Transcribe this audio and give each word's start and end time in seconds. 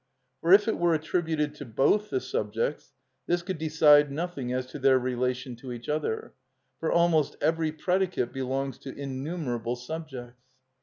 For 0.39 0.51
if 0.51 0.67
it 0.67 0.79
were 0.79 0.95
attributed 0.95 1.53
to 1.53 1.65
both 1.65 2.09
the 2.09 2.19
subjects 2.19 2.91
this 3.27 3.43
could 3.43 3.59
decide 3.59 4.11
nothing 4.11 4.51
as 4.51 4.65
to 4.71 4.79
their 4.79 4.97
relation 4.97 5.55
to 5.57 5.71
each 5.71 5.87
other, 5.87 6.33
for 6.79 6.91
almost 6.91 7.35
every 7.39 7.71
predicate 7.71 8.33
belongs 8.33 8.79
to 8.79 8.97
innumerable 8.97 9.75
subjects. 9.75 10.41